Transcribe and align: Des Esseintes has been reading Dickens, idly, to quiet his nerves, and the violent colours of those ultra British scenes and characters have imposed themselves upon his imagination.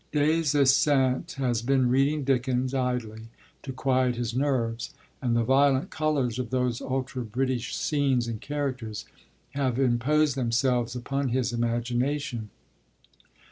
Des 0.11 0.41
Esseintes 0.57 1.35
has 1.35 1.61
been 1.61 1.87
reading 1.87 2.23
Dickens, 2.23 2.73
idly, 2.73 3.27
to 3.61 3.71
quiet 3.71 4.15
his 4.15 4.33
nerves, 4.33 4.95
and 5.21 5.35
the 5.37 5.43
violent 5.43 5.91
colours 5.91 6.39
of 6.39 6.49
those 6.49 6.81
ultra 6.81 7.23
British 7.23 7.75
scenes 7.75 8.27
and 8.27 8.41
characters 8.41 9.05
have 9.51 9.77
imposed 9.77 10.35
themselves 10.35 10.95
upon 10.95 11.29
his 11.29 11.53
imagination. 11.53 12.49